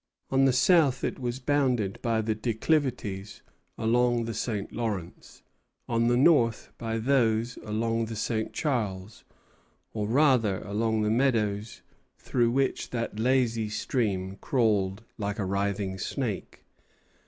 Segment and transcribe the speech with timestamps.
[0.31, 3.43] On the south it was bounded by the declivities
[3.77, 4.73] along the St.
[4.73, 5.43] Lawrence;
[5.87, 8.51] on the north, by those along the St.
[8.51, 9.23] Charles,
[9.93, 11.83] or rather along the meadows
[12.17, 16.63] through which that lazy stream crawled like a writhing snake.